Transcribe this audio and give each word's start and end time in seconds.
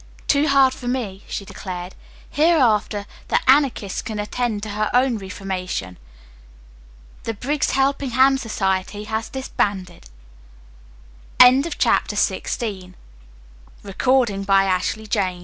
"Too 0.27 0.47
hard 0.47 0.73
for 0.73 0.87
me," 0.87 1.23
she 1.27 1.45
declared. 1.45 1.93
"Hereafter, 2.27 3.05
the 3.27 3.39
Anarchist 3.47 4.03
can 4.03 4.17
attend 4.17 4.63
to 4.63 4.69
her 4.69 4.89
own 4.95 5.19
reformation. 5.19 5.99
The 7.21 7.35
Briggs 7.35 7.69
Helping 7.73 8.09
Hand 8.09 8.39
Society 8.41 9.03
has 9.03 9.29
disbanded." 9.29 10.09
CHAPTER 11.39 11.53
XVII 12.15 12.95
MAKING 12.95 12.95
OTHER 13.85 13.93
GIRLS 13.93 14.25
HAPPY 14.47 15.05
The 15.05 15.05
Thanks 15.05 15.39